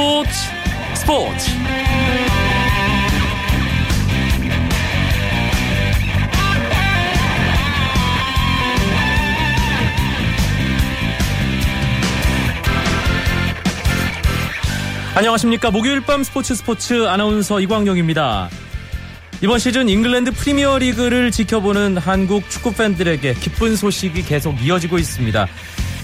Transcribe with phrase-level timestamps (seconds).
[0.00, 0.30] 스포츠
[0.94, 1.50] 스포츠
[15.14, 18.48] 안녕하십니까 목요일 밤 스포츠 스포츠 아나운서 이광용입니다.
[19.42, 25.46] 이번 시즌 잉글랜드 프리미어 리그를 지켜보는 한국 축구 팬들에게 기쁜 소식이 계속 이어지고 있습니다.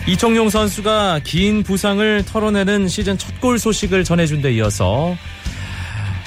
[0.07, 5.17] 이청용 선수가 긴 부상을 털어내는 시즌 첫 골 소식을 전해준 데 이어서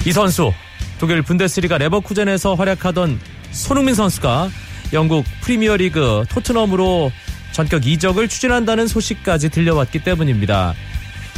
[0.06, 0.52] 이 선수
[0.98, 3.18] 독일 분데스리가 레버쿠젠에서 활약하던
[3.52, 4.48] 손흥민 선수가
[4.92, 7.10] 영국 프리미어리그 토트넘으로
[7.52, 10.74] 전격 이적을 추진한다는 소식까지 들려왔기 때문입니다.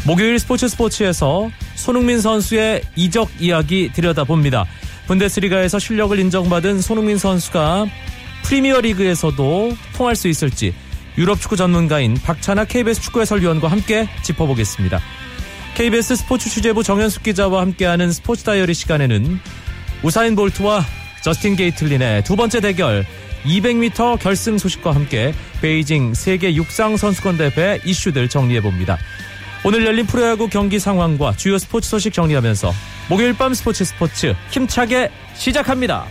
[0.05, 4.67] 목요일 스포츠 스포츠에서 손흥민 선수의 이적 이야기 들여다봅니다.
[5.07, 7.87] 분데스리가에서 실력을 인정받은 손흥민 선수가
[8.43, 10.75] 프리미어리그에서도 통할 수 있을지
[11.19, 15.01] 유럽 축구 전문가인 박찬아 KBS 축구 해설위원과 함께 짚어보겠습니다.
[15.75, 19.39] KBS 스포츠 취재부 정현숙 기자와 함께하는 스포츠 다이어리 시간에는
[20.03, 20.85] 우사인 볼트와
[21.23, 23.05] 저스틴 게이틀린의 두 번째 대결
[23.45, 28.99] 200m 결승 소식과 함께 베이징 세계 육상 선수권 대회 이슈들 정리해 봅니다.
[29.65, 32.73] 오늘 열린 프로야구 경기 상황과 주요 스포츠 소식 정리하면서
[33.09, 36.07] 목요일 밤 스포츠 스포츠 힘차게 시작합니다.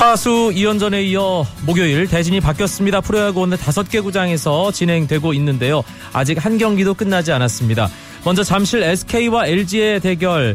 [0.00, 3.02] 화수 2연전에 이어 목요일 대진이 바뀌었습니다.
[3.02, 5.82] 프로야구 오늘 5개 구장에서 진행되고 있는데요.
[6.14, 7.90] 아직 한 경기도 끝나지 않았습니다.
[8.24, 10.54] 먼저 잠실 SK와 LG의 대결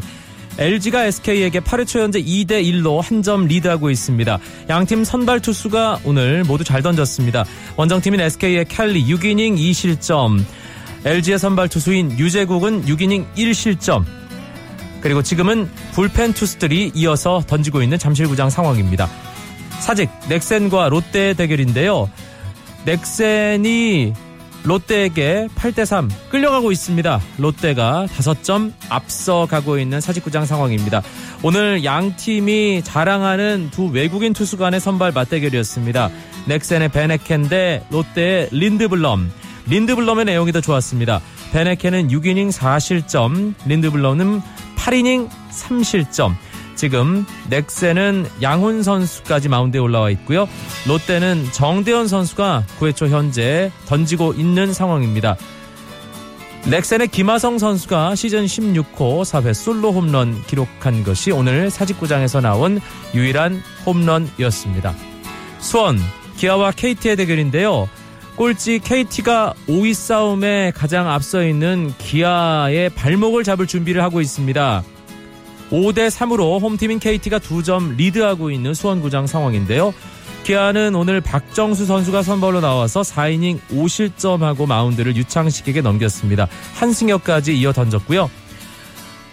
[0.58, 4.36] LG가 SK에게 8회 초 현재 2대 1로 한 점 리드하고 있습니다.
[4.68, 7.44] 양팀 선발 투수가 오늘 모두 잘 던졌습니다.
[7.76, 10.44] 원정팀인 SK의 캘리 6이닝 2실점,
[11.04, 14.04] LG의 선발 투수인 유재국은 6이닝 1실점.
[15.02, 19.08] 그리고 지금은 불펜 투수들이 이어서 던지고 있는 잠실구장 상황입니다.
[19.80, 22.10] 사직 넥센과 롯데의 대결인데요.
[22.84, 24.12] 넥센이
[24.64, 27.20] 롯데에게 8대3 끌려가고 있습니다.
[27.38, 31.02] 롯데가 5점 앞서가고 있는 사직구장 상황입니다.
[31.42, 36.10] 오늘 양 팀이 자랑하는 두 외국인 투수 간의 선발 맞대결이었습니다.
[36.46, 39.30] 넥센의 베네켄 대 롯데의 린드블럼.
[39.68, 41.20] 린드블럼의 내용이 더 좋았습니다.
[41.52, 44.40] 베네켄은 6이닝 4실점, 린드블럼은
[44.76, 46.34] 8이닝 3실점.
[46.76, 50.48] 지금 넥센은 양훈 선수까지 마운드에 올라와 있고요.
[50.86, 55.36] 롯데는 정대현 선수가 9회 초 현재 던지고 있는 상황입니다.
[56.68, 62.80] 넥센의 김하성 선수가 시즌 16호 4회 솔로 홈런 기록한 것이 오늘 사직구장에서 나온
[63.14, 64.92] 유일한 홈런이었습니다.
[65.60, 65.98] 수원,
[66.36, 67.88] 기아와 KT의 대결인데요.
[68.34, 74.82] 꼴찌 KT가 5위 싸움에 가장 앞서 있는 기아의 발목을 잡을 준비를 하고 있습니다.
[75.70, 79.92] 5대 3으로 홈팀인 KT가 2점 리드하고 있는 수원구장 상황인데요.
[80.44, 86.46] 기아는 오늘 박정수 선수가 선발로 나와서 4이닝 5실점하고 마운드를 유창식에게 넘겼습니다.
[86.74, 88.30] 한승혁까지 이어 던졌고요.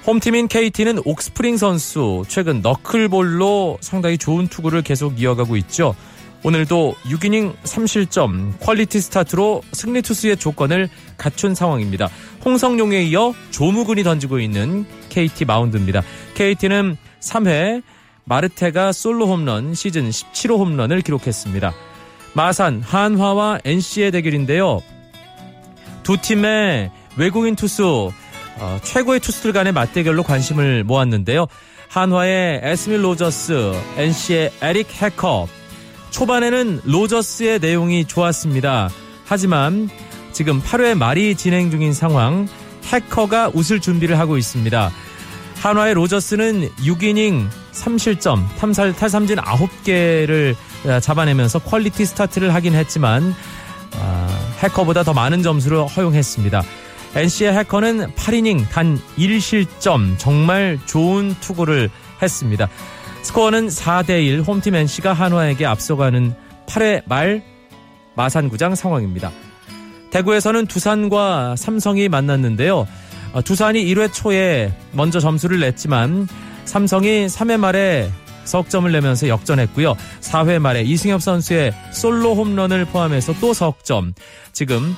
[0.07, 5.95] 홈팀인 KT는 옥스프링 선수 최근 너클볼로 상당히 좋은 투구를 계속 이어가고 있죠.
[6.43, 12.09] 오늘도 6이닝 3실점 퀄리티 스타트로 승리 투수의 조건을 갖춘 상황입니다.
[12.43, 16.03] 홍성용에 이어 조무근이 던지고 있는 KT 마운드입니다.
[16.35, 17.81] KT는 3회
[18.25, 21.73] 마르테가 솔로 홈런 시즌 17호 홈런을 기록했습니다.
[22.33, 24.81] 마산 한화와 NC의 대결인데요.
[26.03, 28.11] 두 팀의 외국인 투수
[28.59, 31.47] 어, 최고의 투수들 간의 맞대결로 관심을 모았는데요.
[31.89, 35.47] 한화의 에스밀 로저스, NC의 에릭 해커
[36.13, 38.89] 초반에는 로저스의 내용이 좋았습니다.
[39.25, 39.89] 하지만
[40.31, 42.47] 지금 8회 말이 진행 중인 상황
[42.85, 44.91] 해커가 웃을 준비를 하고 있습니다.
[45.55, 50.55] 한화의 로저스는 6이닝 3실점, 탐살 탈삼진 9개를
[51.01, 53.33] 잡아내면서 퀄리티 스타트를 하긴 했지만
[53.97, 56.61] 아, 해커보다 더 많은 점수를 허용했습니다.
[57.15, 61.89] NC의 해커는 8이닝 단 1실점 정말 좋은 투구를
[62.21, 62.69] 했습니다.
[63.23, 66.35] 스코어는 4대1 홈팀 NC가 한화에게 앞서가는
[66.67, 67.41] 8회 말
[68.15, 69.31] 마산구장 상황입니다.
[70.11, 72.85] 대구에서는 두산과 삼성이 만났는데요.
[73.33, 76.27] 어, 두산이 1회 초에 먼저 점수를 냈지만
[76.65, 78.11] 삼성이 3회 말에
[78.43, 79.95] 석점을 내면서 역전했고요.
[80.19, 84.13] 4회 말에 이승엽 선수의 솔로 홈런을 포함해서 또 석점.
[84.51, 84.95] 지금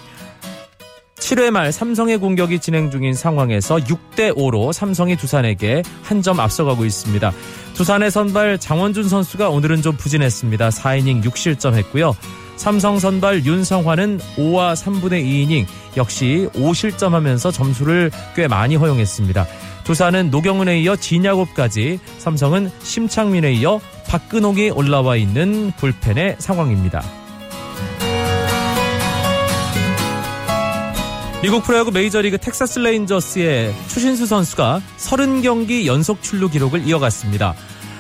[1.15, 7.31] 7회 말 삼성의 공격이 진행 중인 상황에서 6대 5로 삼성이 두산에게 한 점 앞서가고 있습니다.
[7.75, 10.69] 두산의 선발 장원준 선수가 오늘은 좀 부진했습니다.
[10.69, 12.15] 4이닝 6실점 했고요.
[12.56, 15.65] 삼성 선발 윤성환은 5와 3분의 2이닝
[15.97, 19.45] 역시 5실점하면서 점수를 꽤 많이 허용했습니다.
[19.83, 27.03] 두산은 노경은에 이어 진야곱까지, 삼성은 심창민에 이어 박근홍이 올라와 있는 불펜의 상황입니다.
[31.45, 37.53] 미국 프로야구 메이저리그 텍사스 레인저스의 추신수 선수가 30경기 연속 출루 기록을 이어갔습니다.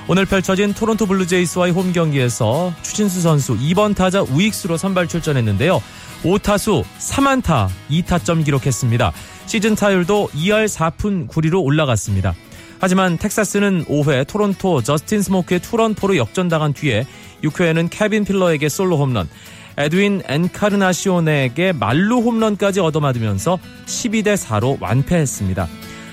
[0.07, 5.79] 오늘 펼쳐진 토론토 블루제이스와의 홈 경기에서 추신수 선수 2번 타자 우익수로 선발 출전했는데요.
[6.23, 9.13] 5타수 3안타 2타점 기록했습니다.
[9.45, 12.33] 시즌 타율도 2할 4푼 9리로 올라갔습니다.
[12.79, 17.05] 하지만 텍사스는 5회 토론토 저스틴 스모크의 투런포로 역전당한 뒤에
[17.43, 19.29] 6회에는 케빈 필러에게 솔로 홈런,
[19.77, 25.67] 에드윈 엔카르나시온에게 말루 홈런까지 얻어맞으면서 12대 4로 완패했습니다.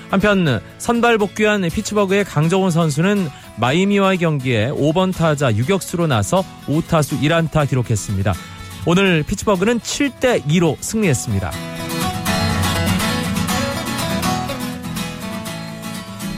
[0.09, 3.27] 한편 선발 복귀한 피츠버그의 강정훈 선수는
[3.57, 8.33] 마이미와의 경기에 5번 타자 유격수로 나서 5타수 1안타 기록했습니다.
[8.85, 11.51] 오늘 피츠버그는 7대 2로 승리했습니다.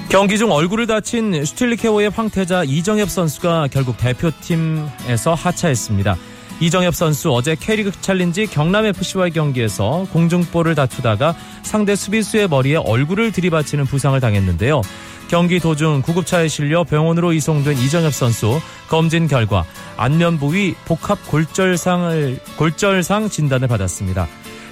[0.10, 6.16] 경기 중 얼굴을 다친 슈틸리케오의 황태자 이정엽 선수가 결국 대표팀에서 하차했습니다.
[6.60, 14.20] 이정협 선수 어제 K리그 챌린지 경남FC와의 경기에서 공중볼을 다투다가 상대 수비수의 머리에 얼굴을 들이받히는 부상을
[14.20, 14.82] 당했는데요.
[15.28, 19.66] 경기 도중 구급차에 실려 병원으로 이송된 이정협 선수 검진 결과
[19.98, 24.28] 안면 부위 복합 골절상을 골절상 진단을 받았습니다.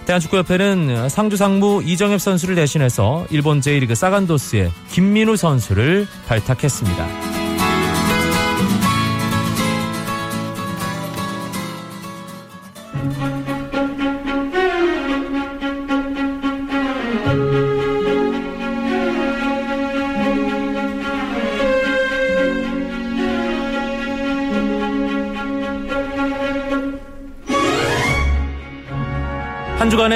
[0.06, 7.33] 대한축구협회는 상주 상무 이정협 선수를 대신해서 일본 J1리그 사간도스의 김민우 선수를 발탁했습니다.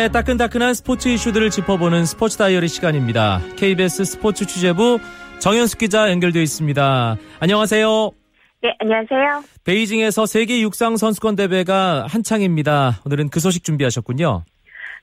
[0.07, 3.41] 주간의 따끈따끈한 스포츠 이슈들을 짚어보는 스포츠 다이어리 시간입니다.
[3.55, 4.99] KBS 스포츠 취재부
[5.39, 7.17] 정현숙 기자 연결되어 있습니다.
[7.39, 8.11] 안녕하세요.
[8.63, 9.43] 네, 안녕하세요.
[9.63, 13.01] 베이징에서 세계 육상 선수권 대회가 한창입니다.
[13.05, 14.43] 오늘은 그 소식 준비하셨군요.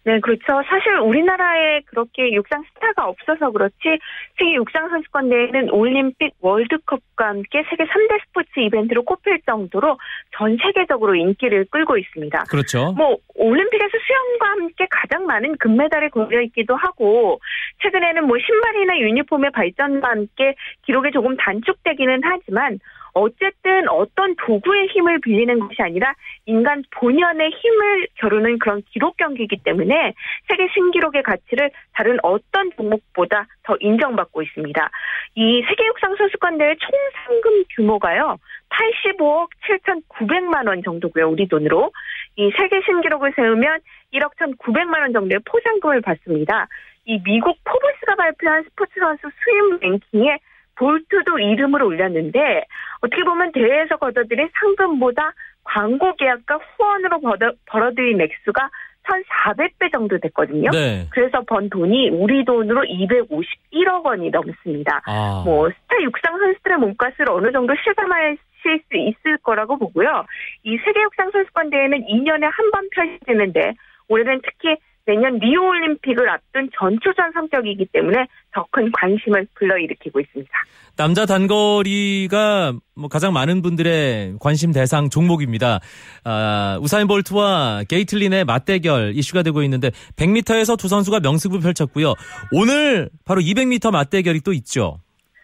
[0.05, 0.63] 네, 그렇죠.
[0.69, 3.99] 사실 우리나라에 그렇게 육상 스타가 없어서 그렇지
[4.39, 9.99] 세계 육상 선수권 대회는 올림픽, 월드컵과 함께 세계 3대 스포츠 이벤트로 꼽힐 정도로
[10.37, 12.45] 전 세계적으로 인기를 끌고 있습니다.
[12.51, 12.93] 그렇죠.
[12.93, 17.41] 뭐 올림픽에서 수영과 함께 가장 많은 금메달에 걸려 있기도 하고
[17.83, 20.55] 최근에는 뭐 신발이나 유니폼의 발전과 함께
[20.85, 22.79] 기록이 조금 단축되기는 하지만
[23.15, 26.15] 어쨌든 어떤 도구의 힘을 빌리는 것이 아니라
[26.47, 30.15] 인간 본연의 힘을 겨루는 그런 기록 경기이기 때문에
[30.49, 34.91] 세계 신기록의 가치를 다른 어떤 종목보다 더 인정받고 있습니다.
[35.37, 36.91] 이 세계 육상 선수권 대회 총
[37.25, 38.37] 상금 규모가요.
[38.69, 41.29] 85억 7,900만 원 정도고요.
[41.29, 41.93] 우리 돈으로.
[42.37, 43.81] 이 세계 신기록을 세우면
[44.13, 46.67] 1억 1,900만 원 정도의 포상금을 받습니다.
[47.07, 50.39] 이 미국 포브스가 발표한 스포츠 선수 수입 랭킹에
[50.77, 52.65] 볼트도 이름을 올렸는데
[53.01, 55.33] 어떻게 보면 대회에서 거둬들인 상금보다
[55.65, 57.21] 광고 계약과 후원으로
[57.67, 58.71] 벌어, 들인 액수가
[59.05, 60.71] 1,400배 정도 됐거든요.
[60.71, 61.07] 네.
[61.11, 65.03] 그래서 번 돈이 우리 돈으로 251억 원이 넘습니다.
[65.07, 65.43] 아.
[65.45, 70.25] 뭐 스타 육상 선수들의 몸값을 어느 정도 실감하실 수 있을 거라고 보고요.
[70.63, 73.75] 이 세계 육상 선수권 대회는 2년에 한 번 펼쳐지는데
[74.09, 74.77] 올해는 특히
[75.07, 80.51] 내년 리우 올림픽을 앞둔 전초전 성격이기 때문에 더 큰 관심을 불러일으키고 있습니다.
[80.97, 85.81] 남자 단거리가 뭐 가장 많은 분들의 관심 대상 종목입니다.
[86.25, 92.15] 아, 우사인 볼트와 게이틀린의 맞대결 이슈가 되고 있는데 100m에서 두 선수가 명승부 펼쳤고요.
[92.53, 94.99] 오늘 바로 200m 맞대결이 또 있죠.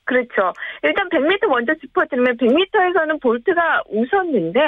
[0.05, 0.53] 그렇죠.
[0.83, 4.59] 일단 100m 먼저 짚어드리면 100m에서는 볼트가 웃었는데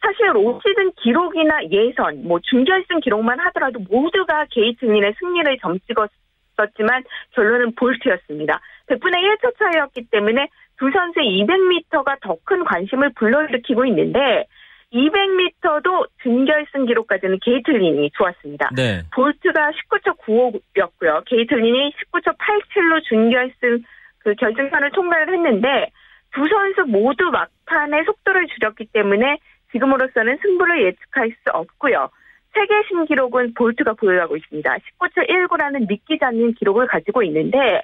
[0.00, 8.60] 사실 올 시즌 기록이나 예선, 뭐 준결승 기록만 하더라도 모두가 게이트린의 승리를 점찍었었지만 결론은 볼트였습니다.
[8.88, 10.48] 100분의 1초 차이였기 때문에
[10.78, 14.46] 두 선수의 200m가 더 큰 관심을 불러일으키고 있는데
[14.92, 18.70] 200m도 준결승 기록까지는 게이틀린이 좋았습니다.
[18.76, 19.02] 네.
[19.12, 21.24] 볼트가 19초 95였고요.
[21.26, 23.82] 게이틀린이 19초 87로 준결승
[24.18, 25.90] 그 결승선을 통과를 했는데
[26.32, 29.38] 두 선수 모두 막판에 속도를 줄였기 때문에
[29.72, 32.10] 지금으로서는 승부를 예측할 수 없고요.
[32.54, 34.76] 세계 신기록은 볼트가 보유하고 있습니다.
[34.76, 37.82] 19초 19라는 믿기지 않는 기록을 가지고 있는데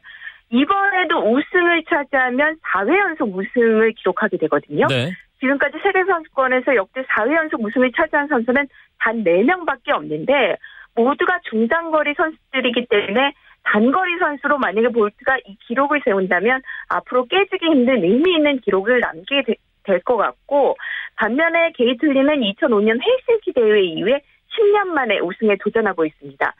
[0.50, 4.86] 이번에도 우승을 차지하면 4회 연속 우승을 기록하게 되거든요.
[4.88, 5.10] 네.
[5.40, 8.66] 지금까지 세계 선수권에서 역대 4회 연속 우승을 차지한 선수는
[8.98, 10.56] 단 4명밖에 없는데
[10.94, 13.32] 모두가 중장거리 선수들이기 때문에
[13.64, 20.00] 단거리 선수로 만약에 볼트가 이 기록을 세운다면 앞으로 깨지기 힘든 의미 있는 기록을 남기게 될
[20.00, 20.76] 것 같고
[21.16, 24.20] 반면에 게이틀리는 2005년 헬싱키 대회 이후에
[24.56, 26.54] 10년 만에 우승에 도전하고 있습니다.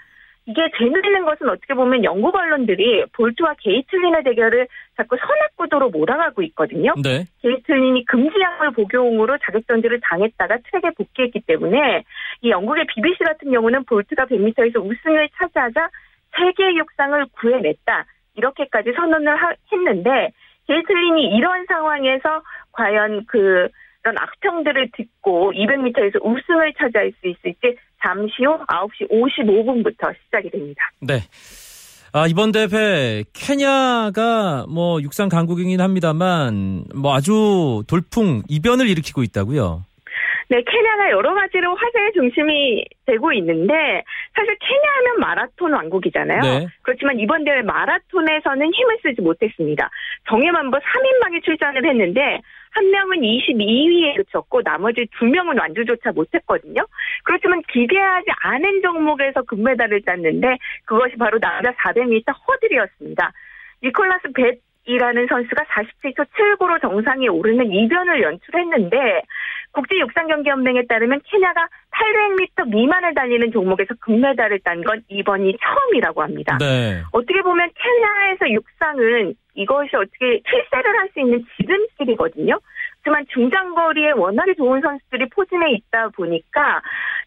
[0.47, 6.95] 이게 재밌는 것은 어떻게 보면 영국 언론들이 볼트와 게이틀린의 대결을 자꾸 선악 구도로 몰아가고 있거든요.
[7.00, 7.26] 네.
[7.43, 12.02] 게이틀린이 금지약물 복용으로 자격정지를 당했다가 트랙에 복귀했기 때문에
[12.41, 15.88] 이 영국의 BBC 같은 경우는 볼트가 100m에서 우승을 차지하자
[16.37, 18.05] 세계 육상을 구해냈다.
[18.35, 20.31] 이렇게까지 선언을 하, 했는데
[20.66, 22.42] 게이틀린이 이런 상황에서
[22.73, 23.69] 과연 그
[24.02, 30.90] 그런 악평들을 듣고 200m에서 우승을 차지할 수 있을지 잠시 후 9시 55분부터 시작이 됩니다.
[31.00, 31.21] 네.
[32.12, 39.85] 아, 이번 대회 케냐가 뭐 육상 강국이긴 합니다만 뭐 아주 돌풍 이변을 일으키고 있다고요.
[40.52, 44.04] 네, 케냐가 여러 가지로 화제의 중심이 되고 있는데
[44.35, 46.40] 사실 케냐하면 마라톤 왕국이잖아요.
[46.42, 46.66] 네.
[46.82, 49.88] 그렇지만 이번 대회 마라톤에서는 힘을 쓰지 못했습니다.
[50.28, 52.42] 정예만보 3인방이 출전을 했는데
[52.73, 56.85] 한 명은 22위에 그쳤고 나머지 두 명은 완주조차 못했거든요.
[57.25, 63.32] 그렇지만 기대하지 않은 종목에서 금메달을 땄는데 그것이 바로 남자 400m 허들이었습니다.
[63.85, 69.22] 니콜라스 벳 이라는 선수가 47초 79로 정상에 오르는 이변을 연출했는데
[69.72, 76.58] 국제육상경기연맹에 따르면 케냐가 800m 미만을 달리는 종목에서 금메달을 딴 건 이번이 처음이라고 합니다.
[76.58, 77.02] 네.
[77.12, 82.58] 어떻게 보면 케냐에서 육상은 이것이 어떻게 출세를 할 수 있는 지름길이거든요.
[82.98, 86.80] 하지만 중장거리에 워낙에 좋은 선수들이 포진해 있다 보니까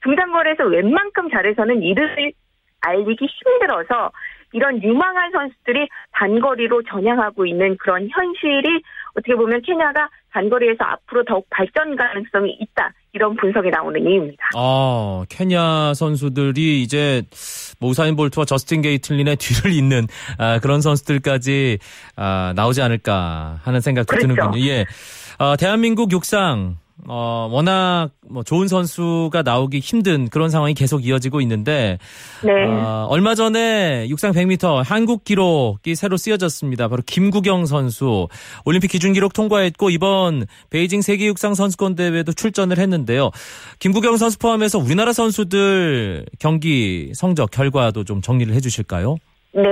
[0.04, 2.34] 중장거리에서 웬만큼 잘해서는 이를
[2.82, 4.12] 알리기 힘들어서
[4.56, 8.82] 이런 유망한 선수들이 단거리로 전향하고 있는 그런 현실이
[9.14, 12.94] 어떻게 보면 케냐가 단거리에서 앞으로 더욱 발전 가능성이 있다.
[13.14, 14.50] 이런 분석이 나오는 이유입니다.
[14.56, 17.24] 아, 케냐 선수들이 이제
[17.80, 20.08] 뭐 우사인 볼트와 저스틴 게이틀린의 뒤를 잇는
[20.38, 21.80] 아, 그런 선수들까지
[22.16, 24.28] 아, 나오지 않을까 하는 생각도 그렇죠.
[24.28, 24.66] 드는군요.
[24.66, 24.86] 예.
[25.38, 32.00] 아, 대한민국 육상 어, 워낙 뭐 좋은 선수가 나오기 힘든 그런 상황이 계속 이어지고 있는데
[32.44, 32.52] 네.
[32.66, 36.88] 어, 얼마 전에 육상 100m 한국 기록이 새로 쓰여졌습니다.
[36.88, 38.28] 바로 김구경 선수
[38.66, 43.30] 올림픽 기준 기록 통과했고 이번 베이징 세계 육상 선수권 대회도 출전을 했는데요.
[43.80, 49.18] 김구경 선수 포함해서 우리나라 선수들 경기 성적 결과도 좀 정리를 해주실까요?
[49.54, 49.64] 네.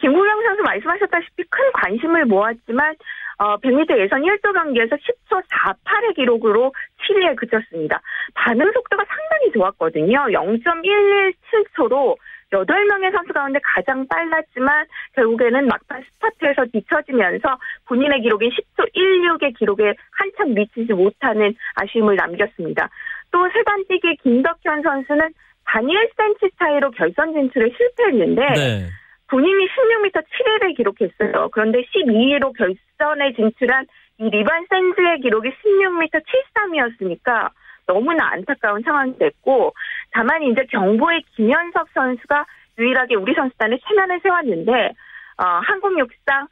[0.00, 2.94] 김구경 선수 말씀하셨다시피 큰 관심을 모았지만
[3.38, 6.72] 어, 100m 예선 1조 경기에서 10초 48의 기록으로
[7.06, 8.00] 7위에 그쳤습니다.
[8.34, 10.18] 반응 속도가 상당히 좋았거든요.
[10.30, 12.16] 0.117초로
[12.52, 20.54] 8명의 선수 가운데 가장 빨랐지만 결국에는 막판 스타트에서 뒤처지면서 본인의 기록인 10초 16의 기록에 한참
[20.54, 22.88] 미치지 못하는 아쉬움을 남겼습니다.
[23.32, 25.28] 또 세반뛰기 김덕현 선수는
[25.66, 28.86] 단 1cm 차이로 결선 진출에 실패했는데 네.
[29.28, 31.48] 본인이 16m 7위를 기록했어요.
[31.50, 33.86] 그런데 12위로 결선에 진출한
[34.18, 36.22] 이 리반 샌즈의 기록이 16m
[36.54, 37.50] 73이었으니까
[37.86, 39.74] 너무나 안타까운 상황이 됐고
[40.12, 42.46] 다만 이제 경보의 김현석 선수가
[42.78, 44.92] 유일하게 우리 선수단에 체면을 세웠는데
[45.38, 46.48] 어, 한국 육상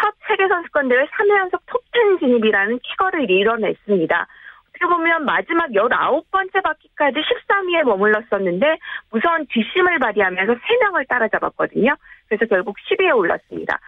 [0.00, 4.26] 첫 세계 선수권 대회 3회 연속 톱10 진입이라는 쾌거를 이뤄냈습니다.
[4.74, 8.76] 어떻게 보면 마지막 19번째 바퀴까지 13위에 머물렀었는데
[9.10, 11.94] 무서운 뒷심을 발휘하면서 3명을 따라잡았거든요.
[12.28, 13.78] 그래서 결국 10위에 올랐습니다.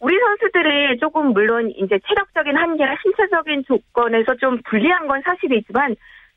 [0.00, 5.96] 우리 선수들이 조금 물론 이제 체력적인 한계나 신체적인 조건에서 좀 불리한 건 사실이지만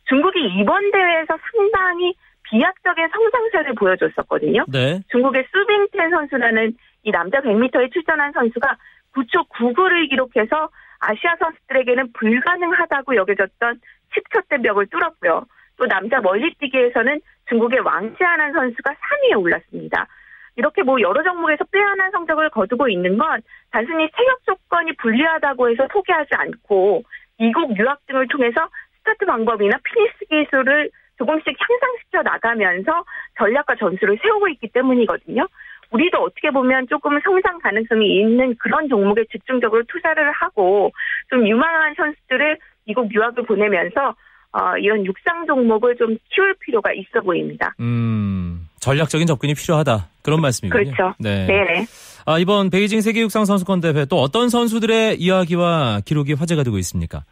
[0.09, 4.65] 중국이 이번 대회에서 상당히 비약적인 성장세를 보여줬었거든요.
[4.67, 4.99] 네.
[5.11, 8.77] 중국의 수빙텐 선수라는 이 남자 100m에 출전한 선수가
[9.13, 10.69] 9초 99를 기록해서
[11.01, 13.81] 아시아 선수들에게는 불가능하다고 여겨졌던
[14.13, 15.45] 10초대 벽을 뚫었고요.
[15.77, 20.07] 또 남자 멀리뛰기에서는 중국의 왕지아난 선수가 3위에 올랐습니다.
[20.55, 23.41] 이렇게 뭐 여러 종목에서 빼어난 성적을 거두고 있는 건
[23.71, 27.03] 단순히 체력 조건이 불리하다고 해서 포기하지 않고
[27.39, 33.05] 이국 유학 등을 통해서 스타트 방법이나 피니시 기술을 조금씩 향상시켜 나가면서
[33.37, 35.47] 전략과 전술을 세우고 있기 때문이거든요.
[35.91, 40.91] 우리도 어떻게 보면 조금 성장 가능성이 있는 그런 종목에 집중적으로 투자를 하고
[41.29, 44.15] 좀 유망한 선수들을 이국 유학을 보내면서
[44.53, 47.73] 어, 이런 육상 종목을 좀 키울 필요가 있어 보입니다.
[47.79, 50.07] 음, 전략적인 접근이 필요하다.
[50.23, 50.83] 그런 말씀이군요.
[50.83, 51.15] 그렇죠.
[51.19, 51.45] 네.
[51.45, 51.85] 네네.
[52.25, 57.23] 아, 이번 베이징 세계육상 선수권 대회 또 어떤 선수들의 이야기와 기록이 화제가 되고 있습니까?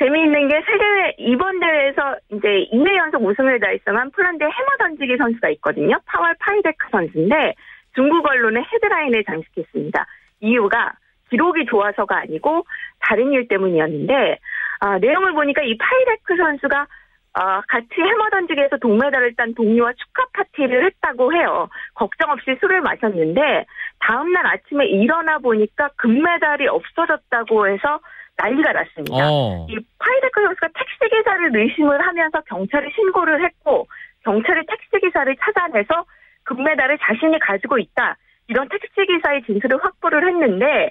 [0.00, 6.00] 재미있는 게 세계 이번 대회에서 이제 2회 연속 우승을 달성한 폴란드의 해머 던지기 선수가 있거든요.
[6.06, 7.54] 파월 파이데크 선수인데
[7.94, 10.06] 중국 언론의 헤드라인을 장식했습니다.
[10.40, 10.94] 이유가
[11.28, 12.64] 기록이 좋아서가 아니고
[13.00, 14.38] 다른 일 때문이었는데
[14.80, 16.86] 아, 내용을 보니까 이 파이데크 선수가
[17.34, 21.68] 아, 같이 해머 던지기에서 동메달을 딴 동료와 축하 파티를 했다고 해요.
[21.94, 23.66] 걱정 없이 술을 마셨는데
[23.98, 28.00] 다음날 아침에 일어나 보니까 금메달이 없어졌다고 해서
[28.40, 29.16] 난리가 났습니다.
[29.30, 29.66] 어.
[29.68, 33.86] 이 파이데크 선수가 택시 기사를 의심을 하면서 경찰에 신고를 했고
[34.24, 36.04] 경찰이 택시 기사를 찾아내서
[36.44, 38.16] 금메달을 자신이 가지고 있다.
[38.48, 40.90] 이런 택시 기사의 진술을 확보를 했는데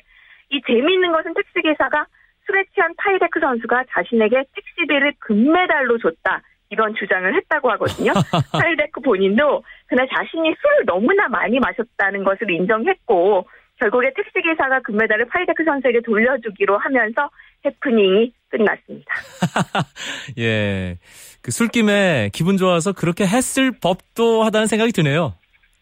[0.49, 2.05] 이 재미있는 것은 택시 기사가
[2.45, 6.41] 술에 취한 파이데크 선수가 자신에게 택시비를 금메달로 줬다.
[6.71, 8.13] 이런 주장을 했다고 하거든요.
[8.53, 13.47] 파이데크 본인도 그날 자신이 술을 너무나 많이 마셨다는 것을 인정했고
[13.79, 17.29] 결국에 택시 기사가 금메달을 파이데크 선수에게 돌려주기로 하면서
[17.65, 19.13] 해프닝이 끝났습니다.
[20.39, 20.97] 예.
[21.41, 25.33] 그 술김에 기분 좋아서 그렇게 했을 법도 하다는 생각이 드네요.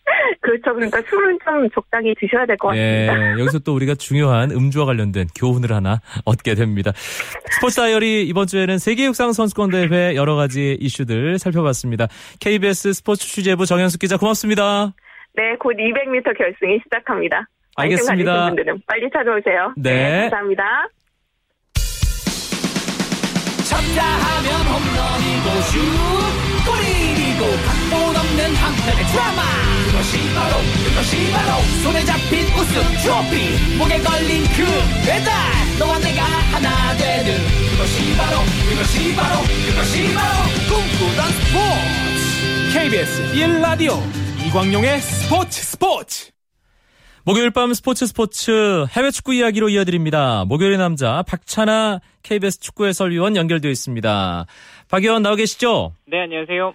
[0.42, 0.74] 그렇죠.
[0.74, 3.14] 그러니까 술은 좀 적당히 드셔야 될 것 같습니다.
[3.14, 6.92] 예, 여기서 또 우리가 중요한 음주와 관련된 교훈을 하나 얻게 됩니다.
[7.52, 12.08] 스포츠 다이어리 이번 주에는 세계육상 선수권 대회 여러 가지 이슈들 살펴봤습니다.
[12.40, 14.94] KBS 스포츠 취재부 정현숙 기자 고맙습니다.
[15.34, 17.46] 네, 곧 200m 결승이 시작합니다.
[17.78, 18.48] 알겠습니다.
[18.48, 19.74] 분들은 빨리 찾아오세요.
[19.78, 19.94] 네.
[19.94, 20.64] 네 감사합니다.
[23.70, 25.78] 쳤다 하면 홈런이고 슛
[26.66, 29.42] 골이고 각본 없는 한편의 드라마
[29.88, 30.56] 그것이 바로
[30.86, 34.64] 그것이 바로 손에 잡힌 우승 트로피 목에 걸린 그
[35.06, 35.32] 배달
[35.80, 37.38] 너와 내가 하나 되는
[37.72, 40.34] 그것이 바로 그것이 바로 그것이 바로
[40.68, 44.00] 꿈꾸던 스포츠 KBS 1라디오
[44.48, 46.37] 이광용의 스포츠 스포츠
[47.28, 50.46] 목요일 밤 스포츠 스포츠 해외 축구 이야기로 이어드립니다.
[50.46, 54.46] 목요일의 남자 박찬아 KBS 축구 해설위원 연결되어 있습니다.
[54.88, 55.92] 박 의원 나와 계시죠?
[56.06, 56.74] 네, 안녕하세요.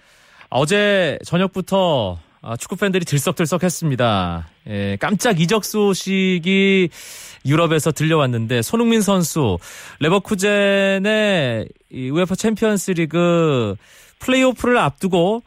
[0.51, 4.47] 어제 저녁부터 아, 축구 팬들이 들썩들썩했습니다.
[4.67, 6.89] 예, 깜짝 이적 소식이
[7.47, 9.57] 유럽에서 들려왔는데 손흥민 선수
[10.01, 11.67] 레버쿠젠의
[12.11, 13.75] 우에파 챔피언스리그
[14.19, 15.41] 플레이오프를 앞두고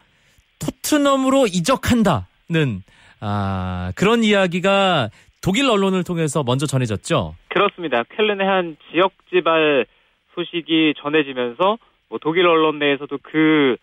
[0.59, 2.83] 토트넘으로 이적한다는
[3.21, 5.11] 아, 그런 이야기가
[5.43, 7.35] 독일 언론을 통해서 먼저 전해졌죠.
[7.49, 8.03] 그렇습니다.
[8.05, 9.87] 켈른의 한 지역 지발
[10.35, 13.77] 소식이 전해지면서 뭐 독일 언론 내에서도 그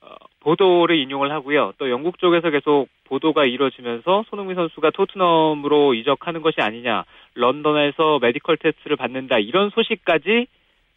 [0.00, 0.08] 어,
[0.40, 1.72] 보도를 인용을 하고요.
[1.78, 8.96] 또 영국 쪽에서 계속 보도가 이루어지면서 손흥민 선수가 토트넘으로 이적하는 것이 아니냐, 런던에서 메디컬 테스트를
[8.96, 10.46] 받는다 이런 소식까지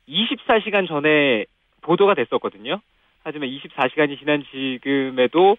[0.09, 1.45] 24시간 전에
[1.81, 2.81] 보도가 됐었거든요.
[3.23, 5.55] 하지만 24시간이 지난 지금에도 어,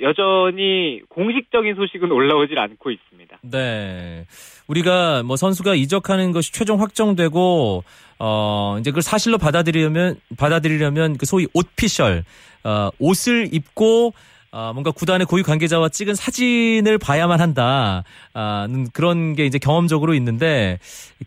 [0.00, 3.38] 여전히 공식적인 소식은 올라오질 않고 있습니다.
[3.42, 4.26] 네.
[4.66, 7.84] 우리가 뭐 선수가 이적하는 것이 최종 확정되고
[8.18, 12.24] 어 이제 그걸 사실로 받아들이려면 받아들이려면 그 소위 옷피셜
[12.64, 14.12] 어 옷을 입고
[14.52, 18.02] 어, 뭔가 구단의 고위 관계자와 찍은 사진을 봐야만 한다.
[18.34, 20.78] 아, 그런 게 이제 경험적으로 있는데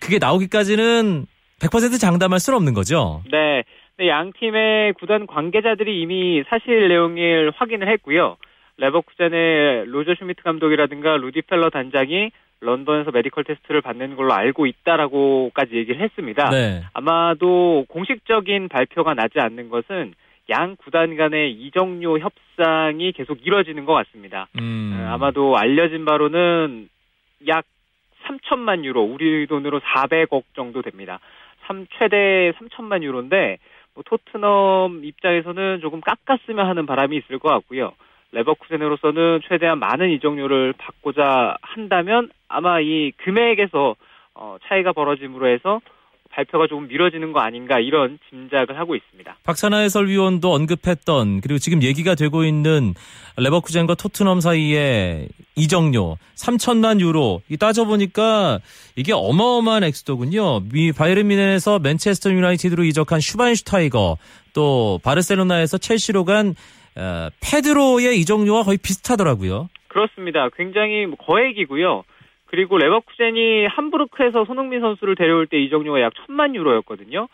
[0.01, 1.25] 그게 나오기까지는
[1.59, 3.23] 100% 장담할 수는 없는 거죠.
[3.31, 3.63] 네.
[3.97, 8.37] 네, 양 팀의 구단 관계자들이 이미 사실 내용을 확인을 했고요.
[8.77, 16.01] 레버쿠젠의 로저 슈미트 감독이라든가 루디 펠러 단장이 런던에서 메디컬 테스트를 받는 걸로 알고 있다라고까지 얘기를
[16.01, 16.49] 했습니다.
[16.49, 16.81] 네.
[16.93, 20.13] 아마도 공식적인 발표가 나지 않는 것은
[20.49, 24.47] 양 구단 간의 이적료 협상이 계속 이뤄지는 것 같습니다.
[24.59, 24.97] 음.
[24.97, 26.89] 어, 아마도 알려진 바로는
[27.47, 27.65] 약
[28.25, 31.19] 3천만 유로, 우리 돈으로 400억 정도 됩니다.
[31.67, 33.57] 3, 최대 3천만 유로인데
[33.95, 37.93] 뭐 토트넘 입장에서는 조금 깎았으면 하는 바람이 있을 것 같고요.
[38.31, 43.95] 레버쿠젠으로서는 최대한 많은 이적료를 받고자 한다면 아마 이 금액에서
[44.35, 45.79] 어, 차이가 벌어짐으로 해서
[46.33, 49.37] 발표가 조금 미뤄지는 거 아닌가 이런 짐작을 하고 있습니다.
[49.43, 52.95] 박찬하 해설위원도 언급했던 그리고 지금 얘기가 되고 있는
[53.37, 58.59] 레버쿠젠과 토트넘 사이의 이적료 3천만 유로 이 따져보니까
[58.95, 60.61] 이게 어마어마한 액수더군요.
[60.71, 64.17] 미 바이에른 뮌헨에서 맨체스터 유나이티드로 이적한 슈바인슈타이거
[64.53, 66.55] 또 바르셀로나에서 첼시로 간
[66.95, 69.69] 어, 페드로의 이적료와 거의 비슷하더라고요.
[69.87, 70.49] 그렇습니다.
[70.55, 72.03] 굉장히 뭐 거액이고요.
[72.53, 77.27] 그리고 레버쿠젠이 함부르크에서 손흥민 선수를 데려올 때 이적료가 약 천만 유로였거든요.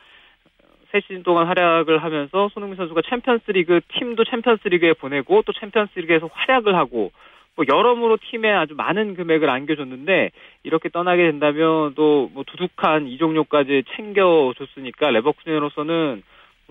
[0.94, 7.12] 세 시즌 동안 활약을 하면서 손흥민 선수가 챔피언스리그 팀도 챔피언스리그에 보내고 또 챔피언스리그에서 활약을 하고
[7.58, 10.32] 뭐 여러모로 팀에 아주 많은 금액을 안겨줬는데
[10.64, 16.24] 이렇게 떠나게 된다면 또 뭐 두둑한 이적료까지 챙겨줬으니까 레버쿠젠으로서는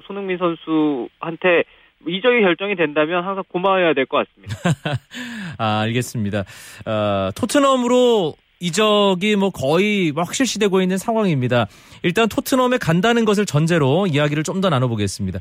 [0.05, 1.65] 손흥민 선수한테
[2.07, 4.55] 이적이 결정이 된다면 항상 고마워해야 될 것 같습니다.
[5.59, 6.45] 아, 알겠습니다.
[6.87, 11.67] 어, 토트넘으로 이적이 뭐 거의 확실시되고 있는 상황입니다.
[12.03, 15.39] 일단 토트넘에 간다는 것을 전제로 이야기를 좀 더 나눠보겠습니다.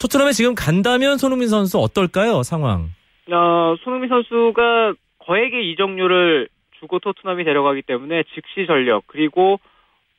[0.00, 2.90] 토트넘에 지금 간다면 손흥민 선수 어떨까요, 상황?
[3.32, 4.94] 어, 손흥민 선수가
[5.26, 6.48] 거액의 이적료를
[6.80, 9.58] 주고 토트넘이 데려가기 때문에 즉시 전력 그리고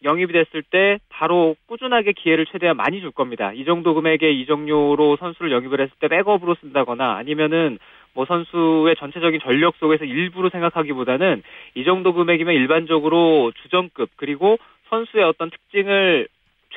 [0.03, 3.53] 영입이 됐을 때 바로 꾸준하게 기회를 최대한 많이 줄 겁니다.
[3.53, 7.79] 이 정도 금액의 이적료로 선수를 영입을 했을 때 백업으로 쓴다거나 아니면은
[8.13, 11.41] 뭐 선수의 전체적인 전력 속에서 일부로 생각하기보다는
[11.75, 14.57] 이 정도 금액이면 일반적으로 주전급 그리고
[14.89, 16.27] 선수의 어떤 특징을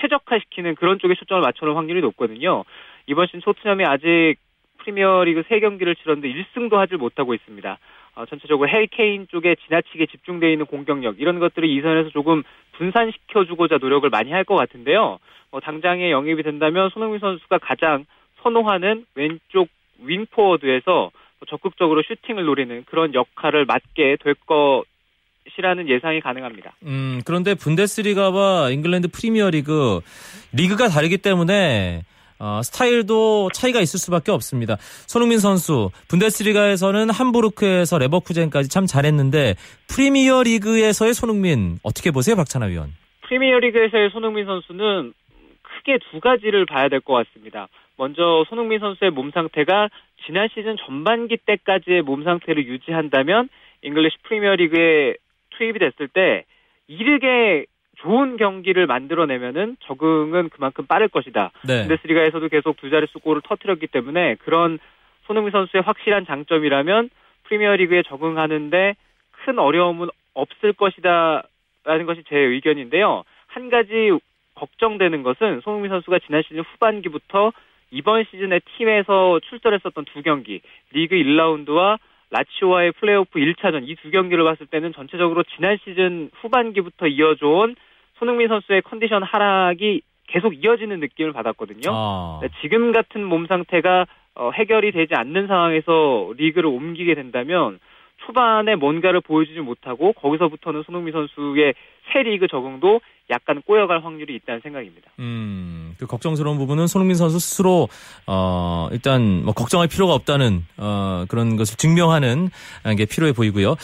[0.00, 2.64] 최적화시키는 그런 쪽에 초점을 맞춰놓은 확률이 높거든요.
[3.06, 4.36] 이번 시즌 토트넘이 아직
[4.78, 7.78] 프리미어리그 3경기를 치렀는데 1승도 하질 못하고 있습니다.
[8.16, 14.08] 어, 전체적으로 헤리케인 쪽에 지나치게 집중되어 있는 공격력 이런 것들을 이 선에서 조금 분산시켜주고자 노력을
[14.10, 15.18] 많이 할 것 같은데요.
[15.50, 18.04] 어, 당장에 영입이 된다면 손흥민 선수가 가장
[18.42, 19.68] 선호하는 왼쪽
[20.02, 21.10] 윙포워드에서
[21.48, 26.74] 적극적으로 슈팅을 노리는 그런 역할을 맡게 될 것이라는 예상이 가능합니다.
[26.84, 30.00] 음, 그런데 분데스리가와 잉글랜드 프리미어리그
[30.52, 32.02] 리그가 다르기 때문에
[32.38, 34.76] 어, 스타일도 차이가 있을 수밖에 없습니다.
[35.06, 39.54] 손흥민 선수 분데스리가에서는 함부르크에서 레버쿠젠까지 참 잘했는데
[39.88, 42.90] 프리미어 리그에서의 손흥민 어떻게 보세요, 박찬하 위원?
[43.22, 45.12] 프리미어 리그에서의 손흥민 선수는
[45.62, 47.68] 크게 두 가지를 봐야 될 것 같습니다.
[47.96, 49.88] 먼저 손흥민 선수의 몸 상태가
[50.26, 53.48] 지난 시즌 전반기 때까지의 몸 상태를 유지한다면
[53.82, 55.14] 잉글리시 프리미어 리그에
[55.56, 56.44] 투입이 됐을 때
[56.88, 57.64] 이르게
[57.96, 61.50] 좋은 경기를 만들어내면은 적응은 그만큼 빠를 것이다.
[61.66, 61.80] 네.
[61.80, 64.78] 분데스리가에서도 계속 두 자릿수 골을 터뜨렸기 때문에 그런
[65.26, 67.10] 손흥민 선수의 확실한 장점이라면
[67.44, 68.96] 프리미어리그에 적응하는데
[69.44, 73.24] 큰 어려움은 없을 것이다라는 것이 제 의견인데요.
[73.46, 74.10] 한 가지
[74.54, 77.52] 걱정되는 것은 손흥민 선수가 지난 시즌 후반기부터
[77.90, 80.60] 이번 시즌에 팀에서 출전했었던 두 경기,
[80.92, 81.98] 리그 1라운드와
[82.30, 87.76] 라치오와의 플레이오프 1차전 이 두 경기를 봤을 때는 전체적으로 지난 시즌 후반기부터 이어져온
[88.18, 91.90] 손흥민 선수의 컨디션 하락이 계속 이어지는 느낌을 받았거든요.
[91.90, 97.78] 아, 네, 지금 같은 몸 상태가 어, 해결이 되지 않는 상황에서 리그를 옮기게 된다면
[98.26, 101.74] 초반에 뭔가를 보여주지 못하고 거기서부터는 손흥민 선수의
[102.12, 105.10] 새 리그 적응도 약간 꼬여갈 확률이 있다는 생각입니다.
[105.18, 107.88] 음, 그 걱정스러운 부분은 손흥민 선수 스스로
[108.26, 112.50] 어, 일단 뭐 걱정할 필요가 없다는 어, 그런 것을 증명하는
[112.96, 113.74] 게 필요해 보이고요.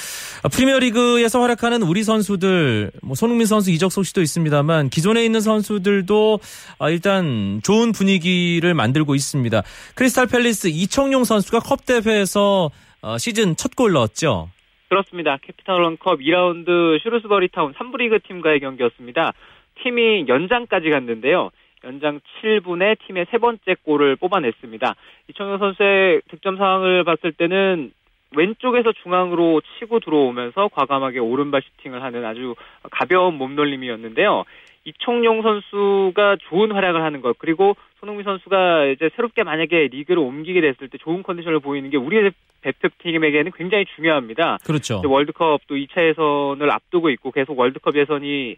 [0.42, 6.38] 아, 프리미어리그에서 활약하는 우리 선수들, 뭐 손흥민 선수 이적 소식도 있습니다만 기존에 있는 선수들도
[6.78, 9.62] 아, 일단 좋은 분위기를 만들고 있습니다.
[9.94, 12.70] 크리스탈 팰리스 이청용 선수가 컵 대회에서
[13.02, 14.50] 어, 시즌 첫 골 넣었죠.
[14.92, 15.38] 그렇습니다.
[15.38, 19.32] 캐피탈 원컵 2라운드 슈루스버리 타운 3부 리그 팀과의 경기였습니다.
[19.76, 21.48] 팀이 연장까지 갔는데요.
[21.84, 24.94] 연장 7분에 팀의 세 번째 골을 뽑아냈습니다.
[25.28, 27.92] 이청용 선수의 득점 상황을 봤을 때는
[28.36, 32.54] 왼쪽에서 중앙으로 치고 들어오면서 과감하게 오른발 슈팅을 하는 아주
[32.90, 34.44] 가벼운 몸놀림이었는데요.
[34.84, 40.88] 이청용 선수가 좋은 활약을 하는 것 그리고 손흥민 선수가 이제 새롭게 만약에 리그를 옮기게 됐을
[40.88, 44.58] 때 좋은 컨디션을 보이는 게 우리 대표팀에게는 굉장히 중요합니다.
[44.64, 44.98] 그렇죠.
[44.98, 48.56] 이제 월드컵 또 2차 예선을 앞두고 있고 계속 월드컵 예선이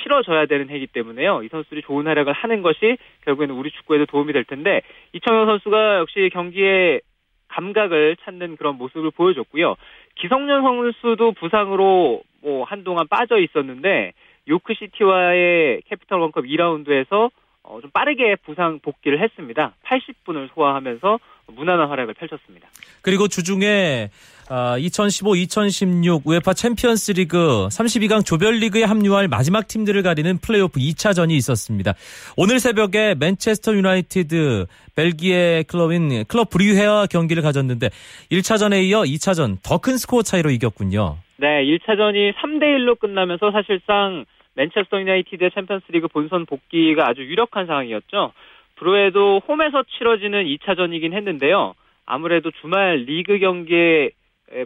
[0.00, 1.42] 치러져야 되는 해이기 때문에요.
[1.42, 6.30] 이 선수들이 좋은 활약을 하는 것이 결국에는 우리 축구에도 도움이 될 텐데 이청용 선수가 역시
[6.32, 7.00] 경기에
[7.48, 9.74] 감각을 찾는 그런 모습을 보여줬고요.
[10.14, 14.12] 기성용 선수도 부상으로 뭐 한동안 빠져 있었는데
[14.46, 17.32] 요크시티와의 캐피탈 원컵 2라운드에서
[17.64, 19.74] 어, 좀 빠르게 부상 복귀를 했습니다.
[19.86, 22.68] 80분을 소화하면서 무난한 활약을 펼쳤습니다.
[23.02, 24.10] 그리고 주중에
[24.48, 31.94] 2015-2016 UEFA 챔피언스리그 32강 조별리그에 합류할 마지막 팀들을 가리는 플레이오프 2차전이 있었습니다.
[32.36, 37.88] 오늘 새벽에 맨체스터 유나이티드 벨기에 클럽인 클럽 브뤼헤와 경기를 가졌는데
[38.30, 41.16] 1차전에 이어 2차전 더 큰 스코어 차이로 이겼군요.
[41.36, 48.32] 네, 1차전이 3대 1로 끝나면서 사실상 맨체스터 유나이티드의 챔피언스리그 본선 복귀가 아주 유력한 상황이었죠.
[48.76, 51.74] 브뤼헤의 홈에서 치러지는 2차전이긴 했는데요.
[52.06, 54.10] 아무래도 주말 리그 경기에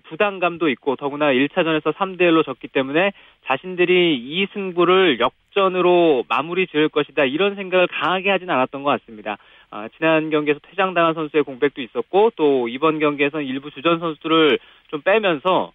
[0.04, 3.12] 부담감도 있고 더구나 1차전에서 3대 1로 졌기 때문에
[3.46, 9.38] 자신들이 이 승부를 역전으로 마무리 지을 것이다 이런 생각을 강하게 하진 않았던 것 같습니다.
[9.70, 15.72] 아, 지난 경기에서 퇴장당한 선수의 공백도 있었고 또 이번 경기에서는 일부 주전 선수들을 좀 빼면서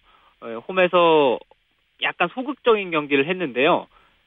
[0.68, 1.38] 홈에서
[2.02, 3.86] 약간 소극적인 경기를 했는데요.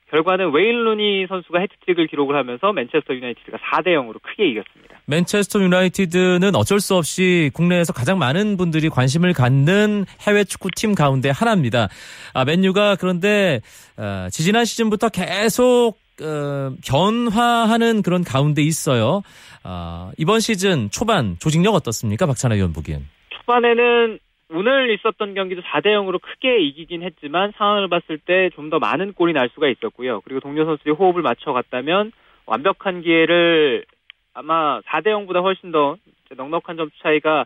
[0.09, 4.99] 결과는 웨인 루니 선수가 헤트트릭을 기록을 하면서 맨체스터 유나이티드가 4대 0으로 크게 이겼습니다.
[5.05, 11.89] 맨체스터 유나이티드는 어쩔 수 없이 국내에서 가장 많은 분들이 관심을 갖는 해외 축구팀 가운데 하나입니다.
[12.33, 13.61] 아, 맨유가 그런데
[13.97, 19.21] 어, 지지난 시즌부터 계속 어, 변화하는 그런 가운데 있어요.
[19.63, 22.25] 어, 이번 시즌 초반 조직력 어떻습니까?
[22.25, 23.07] 박찬하 위원 보기엔.
[23.29, 29.13] 초반에는 오늘 있었던 경기도 4대 0으로 크게 이기긴 했지만 상황을 봤을 때 좀 더 많은
[29.13, 30.21] 골이 날 수가 있었고요.
[30.21, 32.11] 그리고 동료 선수들이 호흡을 맞춰 갔다면
[32.45, 33.85] 완벽한 기회를
[34.33, 35.97] 아마 4대 0보다 훨씬 더
[36.35, 37.45] 넉넉한 점 차이가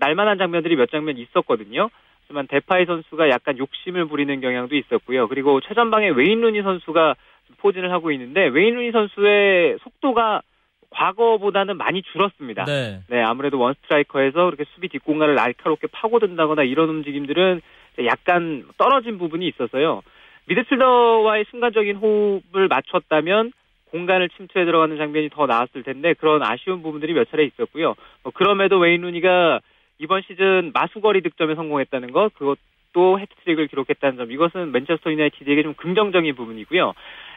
[0.00, 1.88] 날만한 장면들이 몇 장면 있었거든요.
[2.22, 5.28] 하지만 데파이 선수가 약간 욕심을 부리는 경향도 있었고요.
[5.28, 7.14] 그리고 최전방에 웨인 루니 선수가
[7.58, 10.42] 포진을 하고 있는데 웨인 루니 선수의 속도가
[10.90, 12.64] 과거보다는 많이 줄었습니다.
[12.64, 13.00] 네.
[13.08, 17.60] 네, 아무래도 원 스트라이커에서 그렇게 수비 뒷공간을 날카롭게 파고든다거나 이런 움직임들은
[18.06, 20.02] 약간 떨어진 부분이 있어서요.
[20.46, 23.52] 미드필더와의 순간적인 호흡을 맞췄다면
[23.90, 27.94] 공간을 침투해 들어가는 장면이 더 나았을 텐데 그런 아쉬운 부분들이 몇 차례 있었고요.
[28.22, 29.60] 뭐 그럼에도 웨인 루니가
[29.98, 36.34] 이번 시즌 마수거리 득점에 성공했다는 것, 그것도 해트트릭을 기록했다는 점, 이것은 맨체스터 유나이티드에게 좀 긍정적인
[36.36, 36.94] 부분이고요.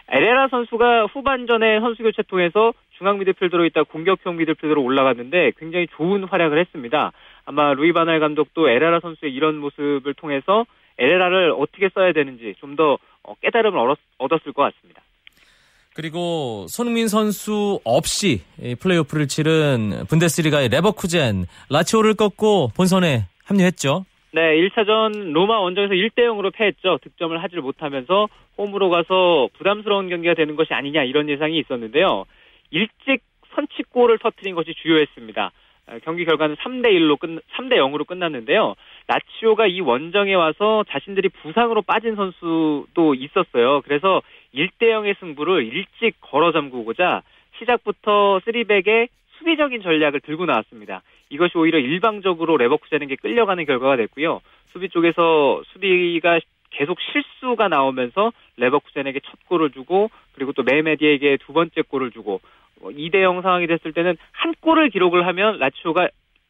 [0.09, 6.59] 에레라 선수가 후반전에 선수 교체 통해서 중앙 미드필더로 있다 공격형 미드필더로 올라갔는데 굉장히 좋은 활약을
[6.59, 7.11] 했습니다.
[7.45, 10.65] 아마 루이 바날 감독도 에레라 선수의 이런 모습을 통해서
[10.99, 12.99] 에레라를 어떻게 써야 되는지 좀 더
[13.41, 15.01] 깨달음을 얻었을 것 같습니다.
[15.95, 18.41] 그리고 손흥민 선수 없이
[18.79, 24.05] 플레이오프를 치른 분데스리가의 레버쿠젠 라치오를 꺾고 본선에 합류했죠.
[24.33, 26.99] 네, 1차전 로마 원정에서 1대 0으로 패했죠.
[27.03, 32.25] 득점을 하지를 못하면서 홈으로 가서 부담스러운 경기가 되는 것이 아니냐 이런 예상이 있었는데요.
[32.71, 33.21] 일찍
[33.55, 35.51] 선취골을 터트린 것이 주요했습니다.
[35.88, 38.75] 아, 경기 결과는 3대 1로 끝 3대 0으로 끝났는데요.
[39.07, 43.81] 라치오가 이 원정에 와서 자신들이 부상으로 빠진 선수도 있었어요.
[43.81, 44.21] 그래서
[44.53, 47.23] 1대 0의 승부를 일찍 걸어 잠그고자
[47.60, 51.01] 시작부터 3백에 수비적인 전략을 들고 나왔습니다.
[51.29, 54.41] 이것이 오히려 일방적으로 레버쿠젠에게 끌려가는 결과가 됐고요.
[54.71, 61.81] 수비 쪽에서 수비가 계속 실수가 나오면서 레버쿠젠에게 첫 골을 주고 그리고 또 메메디에게 두 번째
[61.81, 62.39] 골을 주고
[62.83, 66.09] 2대0 어, 상황이 됐을 때는 한 골을 기록을 하면 라치오가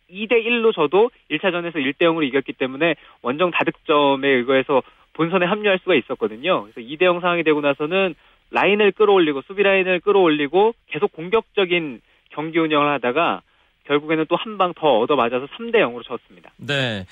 [0.09, 4.81] 2대 1로 져도 1차전에서 1대 0으로 이겼기 때문에 원정 다득점에 의거해서
[5.13, 6.63] 본선에 합류할 수가 있었거든요.
[6.63, 8.15] 그래서 2대 0 상황이 되고 나서는
[8.51, 13.41] 라인을 끌어올리고 수비 라인을 끌어올리고 계속 공격적인 경기 운영을 하다가
[13.85, 16.51] 결국에는 또 한 방 더 얻어 맞아서 3대 0으로 졌습니다.
[16.57, 17.05] 네.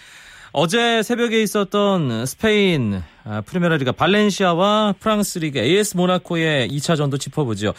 [0.51, 7.73] 어제 새벽에 있었던 스페인 아, 프리메라리가 발렌시아와 프랑스 리그 AS 모나코의 2차전도 짚어보죠.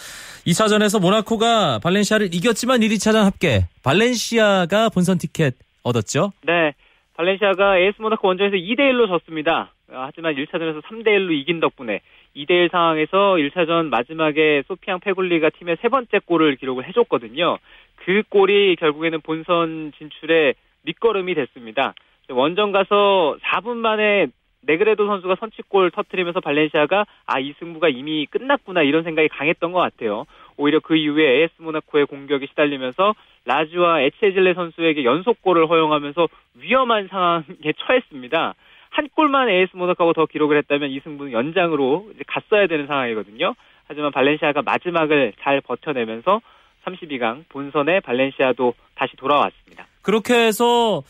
[0.47, 6.33] 2차전에서 모나코가 발렌시아를 이겼지만 1, 2차전 합계 발렌시아가 본선 티켓 얻었죠.
[6.47, 6.73] 네.
[7.15, 9.73] 발렌시아가 AS 모나코 원정에서 2대 1로 졌습니다.
[9.93, 12.01] 아, 하지만 1차전에서 3대 1로 이긴 덕분에
[12.37, 17.59] 2대 1 상황에서 1차전 마지막에 소피앙 페굴리가 팀의 세 번째 골을 기록을 해줬거든요.
[17.97, 21.95] 그 골이 결국에는 본선 진출에 밑거름이 됐습니다.
[22.31, 24.27] 원정 가서 4분 만에
[24.63, 30.27] 네그레도 선수가 선취골 터트리면서 발렌시아가 아 이 승부가 이미 끝났구나 이런 생각이 강했던 것 같아요.
[30.57, 33.15] 오히려 그 이후에 AS 모나코의 공격이 시달리면서
[33.47, 36.29] 라지와 에체질레 선수에게 연속골을 허용하면서
[36.61, 38.55] 위험한 상황에 처했습니다.
[38.91, 43.55] 한 골만 AS 모나코가 더 기록을 했다면 이 승부는 연장으로 갔어야 되는 상황이거든요.
[43.89, 46.41] 하지만 발렌시아가 마지막을 잘 버텨내면서
[46.85, 49.87] 32강 본선에 발렌시아도 다시 돌아왔습니다.
[50.03, 51.03] 그렇게 해서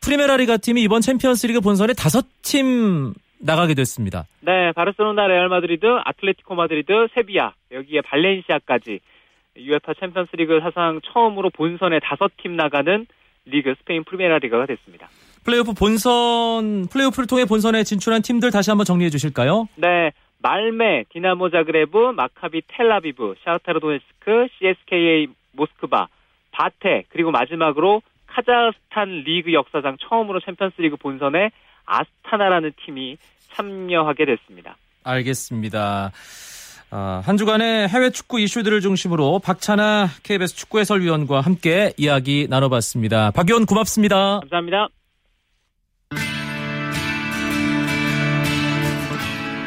[0.00, 4.26] 프리메라리가 팀이 이번 챔피언스리그 본선에 다섯 팀 나가게 됐습니다.
[4.40, 9.00] 네, 바르셀로나, 레알 마드리드, 아틀레티코 마드리드, 세비야, 여기에 발렌시아까지
[9.56, 13.06] UEFA 챔피언스리그 사상 처음으로 본선에 다섯 팀 나가는
[13.46, 15.08] 리그 스페인 프리메라리가가 됐습니다.
[15.44, 19.68] 플레이오프 본선 플레이오프를 통해 본선에 진출한 팀들 다시 한번 정리해 주실까요?
[19.76, 20.12] 네.
[20.42, 26.08] 말뫼, 디나모 자그레브, 마카비 텔아비브, 샤흐타르 도네츠크, CSKA 모스크바,
[26.50, 28.00] 바테, 그리고 마지막으로
[28.32, 31.50] 카자흐스탄 리그 역사상 처음으로 챔피언스리그 본선에
[31.84, 33.16] 아스타나라는 팀이
[33.52, 34.76] 참여하게 됐습니다.
[35.04, 36.12] 알겠습니다.
[36.92, 43.30] 아, 한 주간의 해외 축구 이슈들을 중심으로 박찬하 KBS 축구 해설위원과 함께 이야기 나눠봤습니다.
[43.30, 44.40] 박 위원 고맙습니다.
[44.40, 44.88] 감사합니다.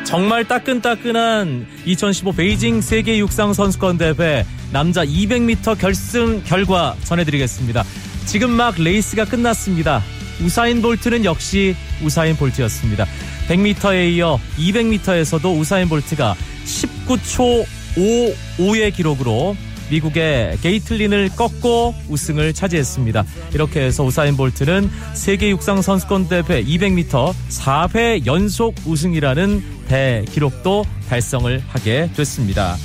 [0.05, 7.81] 정말 따끈따끈한 2015 베이징 세계 육상 선수권 대회 남자 200m 결승 결과 전해드리겠습니다.
[8.25, 10.01] 지금 막 레이스가 끝났습니다.
[10.41, 13.05] 우사인 볼트는 역시 우사인 볼트였습니다.
[13.47, 19.55] 100m에 이어 200m에서도 우사인 볼트가 19초 55의 기록으로
[19.89, 23.25] 미국의 게이틀린을 꺾고 우승을 차지했습니다.
[23.53, 32.09] 이렇게 해서 우사인 볼트는 세계 육상 선수권 대회 200m 4회 연속 우승이라는 대기록도 달성을 하게
[32.15, 32.77] 됐습니다.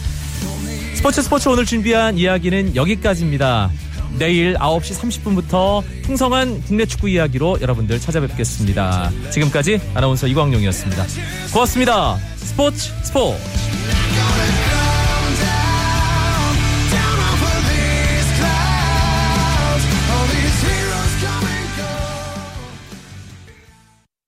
[0.94, 3.70] 스포츠 스포츠 오늘 준비한 이야기는 여기까지입니다.
[4.18, 9.10] 내일 9시 30분부터 풍성한 국내 축구 이야기로 여러분들 찾아뵙겠습니다.
[9.30, 11.06] 지금까지 아나운서 이광용이었습니다.
[11.52, 12.16] 고맙습니다.
[12.36, 13.38] 스포츠 스포츠